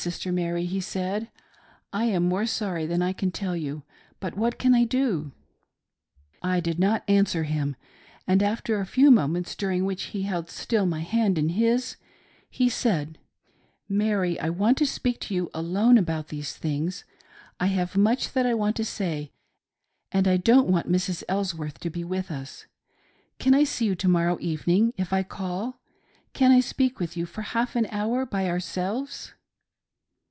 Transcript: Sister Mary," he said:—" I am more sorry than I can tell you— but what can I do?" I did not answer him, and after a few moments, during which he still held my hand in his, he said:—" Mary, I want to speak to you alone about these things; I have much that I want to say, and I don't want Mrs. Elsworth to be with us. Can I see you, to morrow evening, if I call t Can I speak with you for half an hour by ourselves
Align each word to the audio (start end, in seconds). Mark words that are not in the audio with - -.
Sister 0.01 0.31
Mary," 0.31 0.65
he 0.65 0.81
said:—" 0.81 1.29
I 1.93 2.05
am 2.05 2.23
more 2.23 2.47
sorry 2.47 2.87
than 2.87 3.03
I 3.03 3.13
can 3.13 3.29
tell 3.29 3.55
you— 3.55 3.83
but 4.19 4.35
what 4.35 4.57
can 4.57 4.73
I 4.73 4.83
do?" 4.83 5.31
I 6.53 6.59
did 6.59 6.79
not 6.79 7.03
answer 7.07 7.43
him, 7.43 7.75
and 8.25 8.41
after 8.41 8.79
a 8.79 8.85
few 8.87 9.11
moments, 9.11 9.53
during 9.55 9.85
which 9.85 10.05
he 10.05 10.23
still 10.47 10.79
held 10.79 10.89
my 10.89 11.01
hand 11.01 11.37
in 11.37 11.49
his, 11.49 11.97
he 12.49 12.67
said:—" 12.67 13.19
Mary, 13.87 14.39
I 14.39 14.49
want 14.49 14.79
to 14.79 14.87
speak 14.87 15.19
to 15.19 15.35
you 15.35 15.51
alone 15.53 15.99
about 15.99 16.29
these 16.29 16.55
things; 16.57 17.05
I 17.59 17.67
have 17.67 17.95
much 17.95 18.33
that 18.33 18.47
I 18.47 18.55
want 18.55 18.75
to 18.77 18.83
say, 18.83 19.31
and 20.11 20.27
I 20.27 20.37
don't 20.37 20.67
want 20.69 20.91
Mrs. 20.91 21.21
Elsworth 21.29 21.79
to 21.79 21.91
be 21.91 22.03
with 22.03 22.31
us. 22.31 22.65
Can 23.37 23.53
I 23.53 23.65
see 23.65 23.85
you, 23.85 23.93
to 23.97 24.07
morrow 24.07 24.39
evening, 24.41 24.95
if 24.97 25.13
I 25.13 25.21
call 25.21 25.73
t 25.73 25.77
Can 26.33 26.51
I 26.51 26.59
speak 26.59 26.99
with 26.99 27.15
you 27.15 27.27
for 27.27 27.43
half 27.43 27.75
an 27.75 27.85
hour 27.91 28.25
by 28.25 28.49
ourselves 28.49 29.35